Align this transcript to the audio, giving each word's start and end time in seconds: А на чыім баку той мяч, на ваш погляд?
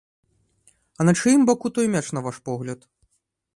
А 0.99 1.07
на 1.09 1.13
чыім 1.19 1.41
баку 1.51 1.67
той 1.77 1.87
мяч, 1.99 2.03
на 2.19 2.27
ваш 2.31 2.37
погляд? 2.51 2.79